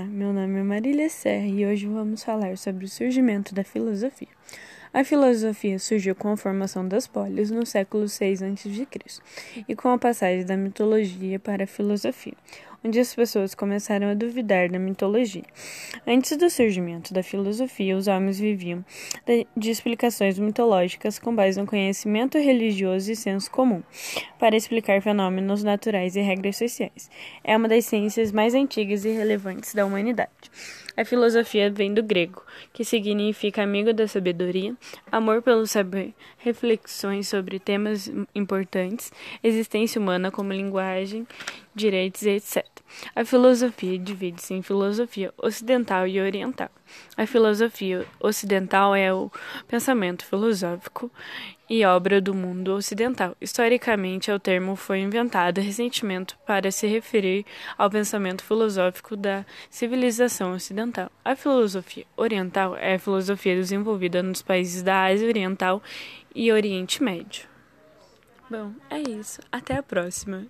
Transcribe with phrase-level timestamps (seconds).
[0.00, 4.28] Olá, meu nome é Marília Serra e hoje vamos falar sobre o surgimento da filosofia.
[4.94, 8.88] A filosofia surgiu com a formação das polis no século VI a.C.
[9.68, 12.32] e com a passagem da mitologia para a filosofia,
[12.84, 15.44] onde as pessoas começaram a duvidar da mitologia.
[16.06, 18.84] Antes do surgimento da filosofia, os homens viviam
[19.56, 23.82] de explicações mitológicas com base no conhecimento religioso e senso comum,
[24.38, 27.10] para explicar fenômenos naturais e regras sociais.
[27.44, 30.30] É uma das ciências mais antigas e relevantes da humanidade.
[30.96, 32.42] A filosofia vem do grego,
[32.72, 34.74] que significa amigo da sabedoria,
[35.10, 41.26] amor pelo saber, reflexões sobre temas importantes, existência humana como linguagem,
[41.74, 42.69] direitos, etc.
[43.14, 46.70] A filosofia divide-se em filosofia ocidental e oriental.
[47.16, 49.30] A filosofia ocidental é o
[49.68, 51.10] pensamento filosófico
[51.68, 53.36] e obra do mundo ocidental.
[53.40, 57.46] Historicamente, o termo foi inventado recentemente para se referir
[57.78, 61.10] ao pensamento filosófico da civilização ocidental.
[61.24, 65.80] A filosofia oriental é a filosofia desenvolvida nos países da Ásia Oriental
[66.34, 67.48] e Oriente Médio.
[68.50, 69.40] Bom, é isso.
[69.52, 70.48] Até a próxima.